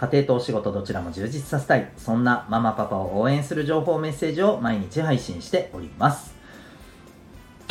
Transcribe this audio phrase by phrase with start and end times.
[0.00, 1.90] 家庭とお仕事どちらも充実させたい。
[1.98, 6.32] そんなママパパを応援する情報メッセージを毎日配信しております。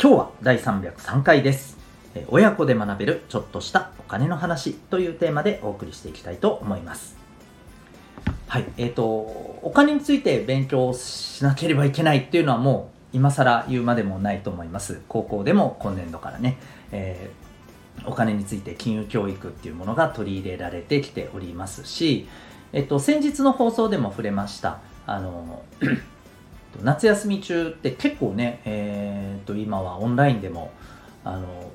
[0.00, 1.76] 今日は第303回です。
[2.28, 7.16] 親子で学べるちょっとしたお金の話というテーマでお送りしていきたいと思います。
[8.46, 15.00] はい、えっ、ー、と、お金について勉強しなければいけないっていうのはもう今更言うまでもないと思います。
[15.08, 16.58] 高校でも今年度からね、
[16.92, 17.49] えー、
[18.06, 22.28] お金について金融教育っていうものが取り入れられてきておりますし、
[22.72, 25.62] えっと、先日の放送でも触れました、あの、
[26.82, 30.70] 夏休み中って結構ね、えー、と今はオンラインでも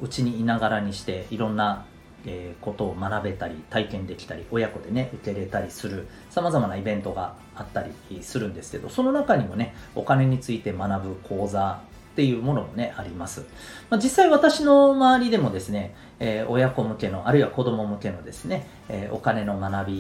[0.02, 1.86] うちにいながらにしていろんな
[2.26, 11.82] えー、ことを学べたり体験できたり親子でね受け入れたりするさまざまなイベントがあったりするんですけどその中にもねお金について学ぶ講座
[12.16, 13.42] っていうものもねあります、
[13.90, 19.94] まあ、実際私の周りでもですね、えー、親子向けのあるいは子供向けのですね、えー、お金の学び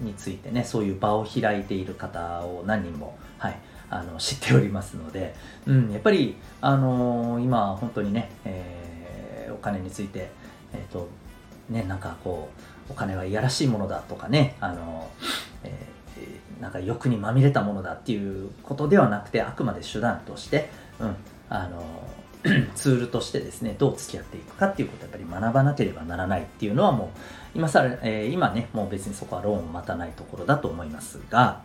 [0.00, 3.58] についてねそういう場を開いている方を何人もはい
[3.90, 5.34] あの知っておりますので、
[5.66, 10.28] うん、やっぱり、あのー、今本当にね、えー、お金について、
[10.72, 11.08] えーと
[11.68, 12.48] ね、なんかこ
[12.88, 15.08] う、お金はいやらしいものだとかね、あの、
[15.64, 20.70] えー、なんか欲にまみれたものだっていうことではなくて、あくまで手段として、
[21.00, 21.16] うん、
[21.48, 21.82] あの、
[22.74, 31.62] ツールとしてですね、どう付き合っていくかっていうことをやっぱり学ばなければならないっていうのはもう、今さら、えー、今ね、もう別にそこはローンを待たないところだと思いますが、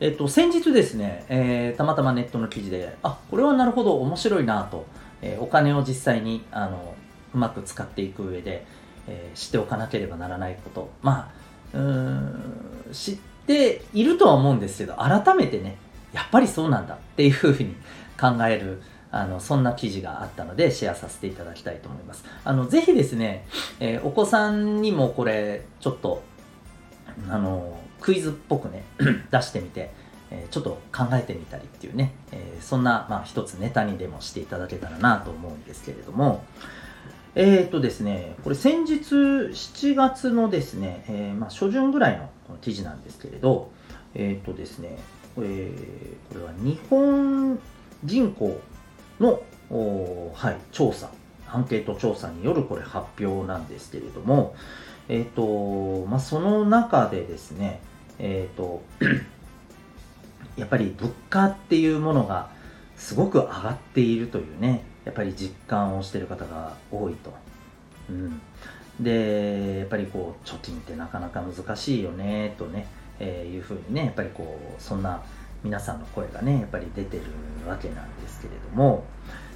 [0.00, 4.86] えっと、先日ですね、えー、たまたまネットの記事で、あ、これはなるほど面白いなと、
[5.22, 6.94] えー、お金を実際に、あの、
[7.34, 8.64] うまく使っていく上で、
[9.08, 11.30] えー、知っておかなければならないことま
[11.74, 12.42] あうん
[12.92, 15.76] 知っているとは思うんですけど改めてね
[16.12, 17.74] やっぱりそうなんだっていうふうに
[18.18, 18.80] 考える
[19.10, 22.24] あのそんな記事があったのでシェアさせていただきたいと思います。
[22.44, 23.46] あのぜひですね、
[23.80, 26.22] えー、お子さんにもこれちょっと
[27.30, 28.84] あのクイズっぽくね
[29.30, 29.90] 出してみて
[30.30, 36.44] えちょっと考えてみたりっていうね、えー、そんな、まあ、一つネタにでもしていただけたらなと思うんですけれども、
[37.34, 43.70] えっ、とですね、これ先日7月のですね、えー、まあ、初旬ぐらいのこの記事なんですけれど、
[44.14, 44.98] えっ、とですね、
[45.34, 45.48] これ
[46.30, 47.58] これは日本
[48.04, 48.60] 銀行
[49.20, 49.40] の、
[50.34, 51.10] はい、調査、
[51.50, 54.54] アンケート調査によるこれ発表なんですけれども、
[55.08, 57.80] えっ、と、まあ、その中でですね、
[58.18, 58.82] えっ、と、
[60.56, 62.50] やっぱり物価っていうものが
[62.96, 67.32] すごく上がっているというね、やっぱり実感をしている方が多いと。
[68.10, 68.40] うん、
[69.00, 72.86] でやっぱりこう貯金ってなかなか難しいよねとね、
[73.18, 75.22] えー、いうふうにねやっぱりこうそんな
[75.64, 77.22] 皆さんの声がねやっぱり出てる
[77.68, 79.04] わけなんですけれども。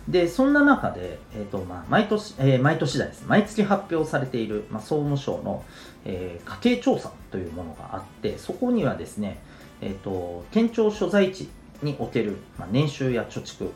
[0.09, 5.63] でそんな中で、えーとまあ、毎年、えー、毎年だです毎月発表されている、まあ、総務省の、
[6.05, 9.39] えー、家計調査というものがあってそこにはですね、
[9.81, 11.49] えーと県庁所在地
[11.83, 13.71] における、まあ、年収や貯蓄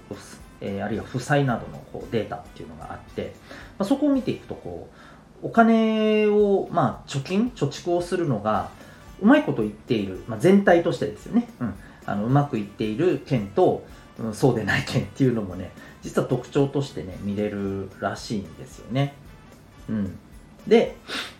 [0.61, 3.35] えー、あるいは負債などのこうデータっていうのがあって、
[3.79, 4.89] まあ、そこを見ていくとこ
[5.43, 8.71] うお金を、まあ、貯金貯蓄をするのが
[9.21, 11.75] うまいこと言っている、まあ、全体としてですよね、うん、
[12.07, 13.85] あのうまくいっている県と、
[14.19, 15.73] うん、そうでない県っていうのもね
[16.03, 19.15] 実は特徴としてね見れるらしいんですよね。
[19.89, 20.19] うん、
[20.67, 20.97] で、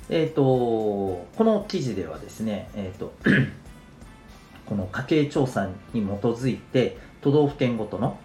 [0.09, 3.13] えーと、この記事ではですね、えーと
[4.67, 8.19] この家計調査に基づいて都道府県ごとの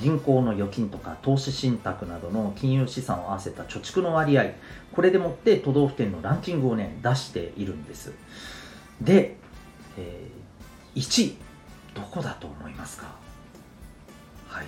[0.00, 4.52] 銀行の預金とか投資信託などの金融資産を合わせた貯蓄の割合
[4.92, 8.12] これでもって都道府県のランキングをね出しているんです。
[9.00, 9.36] で、
[9.96, 11.47] えー、1位。
[12.00, 13.06] どこだと思いますか？
[14.48, 14.66] はい、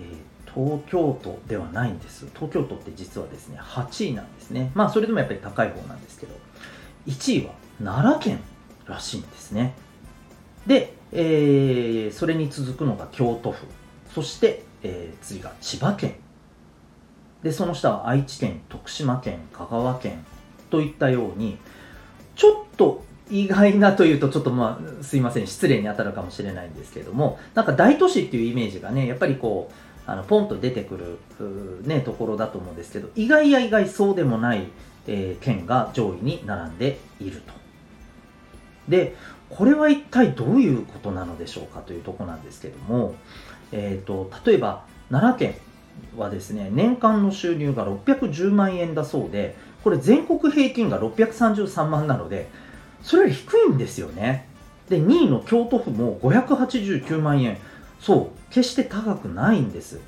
[0.00, 2.26] えー、東京都ではないんです。
[2.34, 4.70] 東京都って実はですね8位なんですね。
[4.74, 6.34] まあそれでもやっぱり高い方なんですけど。
[7.04, 7.52] 1位は
[7.82, 8.38] 奈良県
[8.86, 9.74] らしいんですね。
[10.68, 13.66] で、えー、それに続くのが京都府。
[14.14, 16.14] そして、えー、次が千葉県。
[17.42, 20.24] でその下は愛知県徳島県香川県
[20.70, 21.58] といったように
[22.36, 29.74] ちょっと意外なというとちょっとまあすいません失礼に当たるかもしれないんですけれどもなんか大都市っていうイメージがねやっぱりこう
[30.06, 34.66] あのポンと出てくる、ね、ところだと思うんですけど意外や意外そうでもない、
[35.06, 37.52] えー、県が上位に並んでいると。
[38.88, 39.14] で
[39.48, 43.14] これは一体どういうことなのでしょうかというとこなんですけども、
[43.70, 45.60] えーと、例えば奈良県
[46.16, 52.48] はですね年間の収入が610万円だそうでこれ全国平均が633万なので
[53.02, 54.46] それより低いんですよね。
[54.88, 57.58] で2位の京都府も589万円。
[58.00, 60.00] そう決して高くないんです。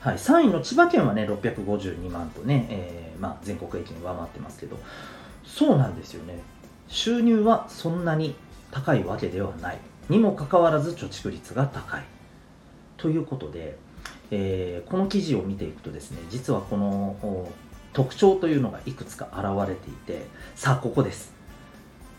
[0.00, 4.78] はい、3位の千葉県はね652万とね、えー、まあ、全国平均上回ってますけど。
[5.44, 6.40] そうなんですよね。
[6.88, 8.34] 収入はそんなに
[8.70, 9.78] 高いわけではない。
[10.08, 12.02] にもかかわらず貯蓄率が高い。
[12.96, 13.76] ということで、
[14.30, 17.48] えー、この記事を見ていくとですね実はこの
[17.92, 20.26] 特徴というのがいくつか現れていて。
[20.54, 21.32] さあここです、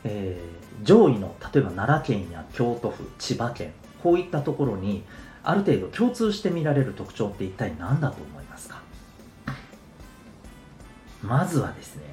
[0.09, 5.03] えー、上位の例えば奈良県や京都府千葉県こういったところに
[5.43, 8.81] ある程度共通して見られる特徴って一体何だと思いますか？
[11.21, 12.03] まずはですね、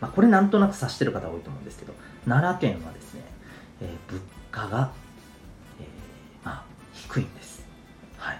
[0.00, 1.94] まあ、これなんとなく察してる方多いと思うんですけど
[2.26, 3.22] 奈良県はですね、
[3.80, 4.92] えー、物価が、
[5.80, 7.64] えー、まあ、低いんです。
[8.18, 8.38] はい。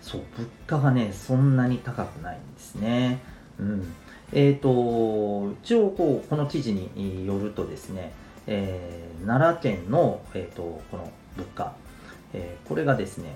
[0.00, 3.20] そう物価がねそんなに高くないんですね。
[3.58, 3.94] うん。
[4.32, 8.12] えーと、一応こうこの記事によるとですね、
[8.46, 11.74] えー、奈良県の、えーとこの物価
[12.34, 13.34] えー、これがですね、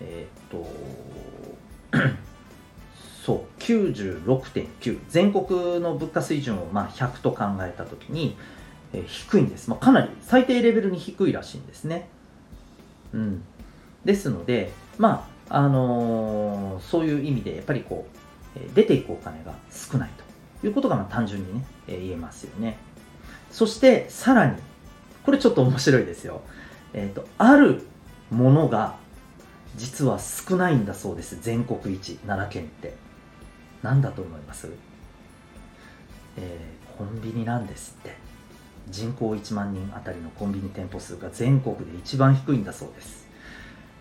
[0.00, 0.66] えー、っと、
[3.24, 4.98] そう、96.9。
[5.08, 8.36] 全国の物価水準をまあ100と考えたときに、
[8.92, 9.70] えー、低いんです。
[9.70, 12.08] まあ、かなり最低レベルに低いらしいんですね。
[13.14, 13.44] うん。
[14.04, 18.18] ですので、まあ、あのー、そういう意味で、やっぱりこう、
[18.54, 20.24] え出ていくお金が少ないと
[20.64, 22.78] いうことがまあ単純にね、え言えますよね。
[23.50, 24.56] そして、さらに、
[25.24, 26.42] これちょっと面白いですよ。
[26.92, 27.82] えっ、と、ある
[28.30, 28.96] ものが
[29.76, 31.38] 実は少ないんだそうです。
[31.40, 32.94] 全国一奈良県って。
[33.82, 34.68] 何だと思います？
[36.36, 38.16] えー、コンビニなんですって。
[38.90, 43.26] 人口1万人あたりのコンビニ店舗数が全国で一番低いんだそうです。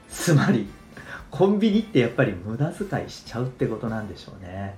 [0.09, 0.67] つまり
[1.29, 4.75] コンビニってやっぱり無駄遣いしちゃうってことなんでしょうね。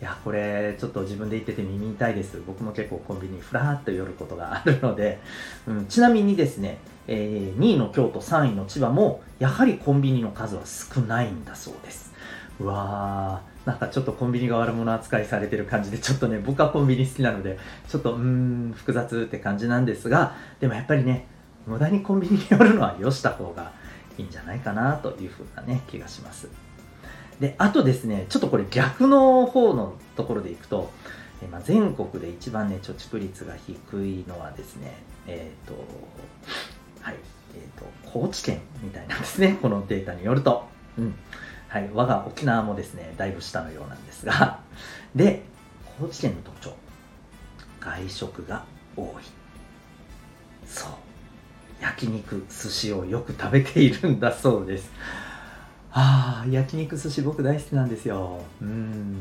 [0.00, 2.42] いやこれちょっと自分で言ってて耳痛いです。
[2.46, 5.20] 僕も結構コンビニふらーっと寄ることがあるので、
[5.66, 12.14] うん、ちなみにですね、えー、2位の京都3位の千葉もやはりコンビニの数は少ないんだそうです。
[12.60, 17.58] うわーなんかちょっとコンビニが悪者扱いされてる感じでちょっとね僕はコンビニ好きなので
[17.88, 21.26] ちょっとうーん複雑って感じなんですがでもやっぱりね
[21.66, 23.72] 無駄にコンビニに寄るのはよした方が
[24.16, 26.48] いいんじゃないかなというふうなね気がします。
[27.40, 30.90] で、あとですね、ちょっとこれ逆の方のところでいくと、
[31.42, 34.92] えまあ、全国で一番ね、貯蓄率が低いのはですね、
[35.26, 35.74] えっ、ー、と、
[37.00, 37.16] はい、
[37.54, 40.68] えっ、ー、と、高知県みたいなんですね、 このデータによると。
[40.98, 41.14] うん。
[41.68, 44.60] はい、我が沖縄もですね、だいぶ下のようなんですが、
[45.14, 45.42] で、
[45.98, 46.74] 高知県の特徴、
[47.80, 48.64] 外食が
[48.96, 49.06] 多い。
[50.66, 50.90] そう。
[51.80, 54.90] 焼肉、寿司をよく食べているんだそうです。
[55.92, 58.40] ああ、焼肉寿司僕大好きなんですよ。
[58.60, 59.12] うーん、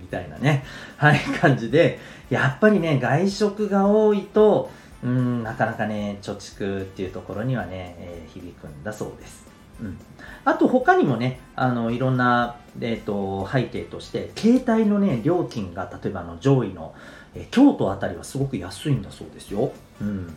[0.00, 0.64] みたいなね。
[0.96, 1.98] はい、感じで、
[2.30, 4.70] やっぱりね、外食が多いと、
[5.02, 9.46] うん、なかなかね、貯蓄っていうところにはね、えー、響くんだそうです。
[9.80, 9.98] うん。
[10.44, 16.94] あと他にもね、あの、いろんな、えっ、ー、と、背景として、携帯のね、料金が、例えばの上位の、
[17.34, 19.70] えー、京都あたりはすごく安いんだそうですよ。
[20.00, 20.34] うん。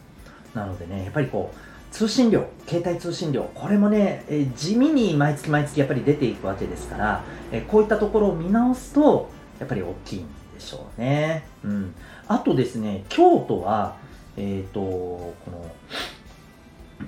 [0.53, 1.57] なのでね、やっぱりこう、
[1.91, 9.29] 通信料、携帯通信料、これもね、え、地味に毎月毎月やっぱり出ていくわけですから、え、こういったところを見直すと、
[9.59, 11.45] やっぱり大きいんでしょうね。
[11.63, 11.95] うん。
[12.27, 13.95] あとですね、京都は、
[14.37, 15.65] えっ、ー、と、この、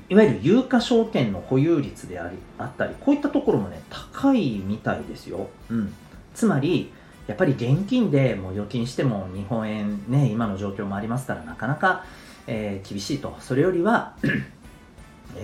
[0.10, 5.48] いわゆる有価証券の保有率でありあったり、こういったところもね、高いみたいですよ。
[5.70, 5.94] うん。
[6.34, 6.92] つまり、
[7.28, 12.04] やっぱり現金でもう預金しても日本円ね、今の状況もありますから、なかなか、
[12.48, 13.38] えー、厳しいと。
[13.40, 14.16] それよりは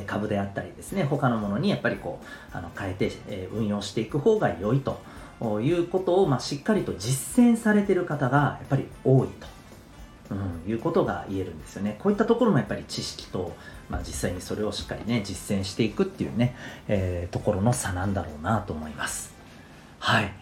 [0.06, 2.26] 株であったりですね、他のものにやっぱりこう、
[2.58, 5.00] あの変えて、え運用していく方が良いと
[5.62, 9.48] いうことを、まあ、しっかりと実践されている方がやっぱり多いと。
[10.30, 11.96] うん、いうことが言えるんですよね。
[12.00, 13.56] こういったところもやっぱり知識と、
[13.90, 16.54] まあ、実際にそれをしっかりね、実践していくっていうね、
[16.90, 19.34] えー、ところの差なんだろうなと思います。
[20.00, 20.34] はい。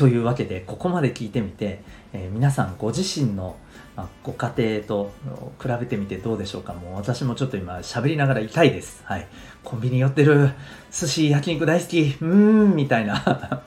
[0.00, 1.82] というわけで、ここまで聞いてみて、
[2.14, 3.56] えー、皆さんご自身の
[3.94, 5.12] ま、ご家庭と
[5.60, 6.72] 比べてみてどうでしょうか？
[6.72, 9.02] もう私もちょっと今喋りながら痛いです。
[9.04, 9.26] はい。
[9.62, 10.52] コンビニ寄ってる、
[10.90, 13.62] 寿司、焼肉大好き、うーん、みたいな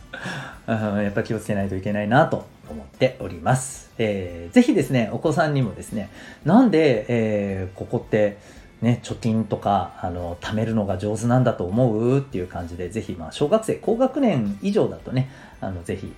[0.65, 3.91] やっぱ気をつけないといけないなと思っております。
[3.99, 6.09] えー、ぜひですね、お子さんにもですね、
[6.45, 8.37] なんで、えー、ここって、
[8.83, 16.13] ね、貯金とか、あの、貯めるのが上手なんだと思うっていう感じで、ぜひ、まあ、小学生、高学年以上だとね、あの、ぜひ、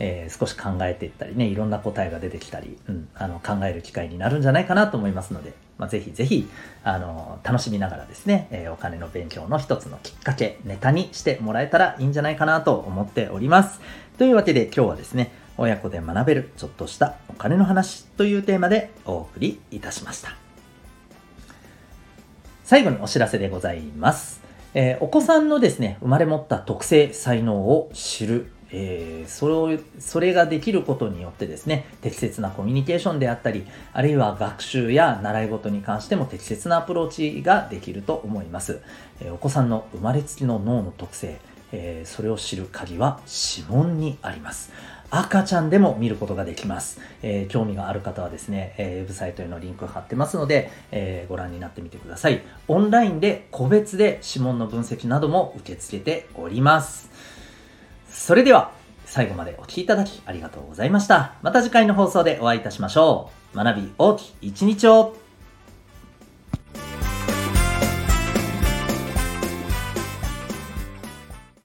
[0.00, 6.48] えー、少し考えていったりね、いろんな答えが出てきたり、うん、あの、考える機会になるんじゃないかなと思いますので、まあ、ぜひぜひ、
[6.82, 13.80] あの、楽しみながらですね、えー、お金の勉強の一つのきっかけ、ネタにしてもらえたらいいんじゃないかなと思っております。
[14.18, 20.47] というわけで今日はですね、親子で学べるちょっとしたお金の話というテーマでお送りいたしました。
[22.68, 24.42] 最後にお知らせでございます。
[24.74, 28.52] えー、お子さんのですね、生まれ持った特性、才能を知る。
[28.70, 38.82] えー、それを、それができることによってですね、適切なコミュニケーションであったり、あるいは学習や習い事に関しても適切なアプローチができると思います。
[39.22, 41.38] えー、お子さんの生まれつきの脳の特性、
[41.72, 43.20] えー、それを知る鍵は
[43.56, 44.72] 指紋にあります。
[45.10, 47.00] 赤ちゃんでも見ることができます。
[47.22, 52.42] えー、興味がある方はですね、えー、ウェブサイトへのリンク貼ってますので、えー、ご覧になってみてください。
[52.68, 57.10] オンラインで個別で指紋の分析なども受け付けております。
[58.10, 58.72] それでは、
[59.06, 61.34] 最後までお聴きいただきありがとうございました。
[61.42, 63.56] また次回の放送でお会いいたしましょう。
[63.56, 65.16] 学び大きい一日を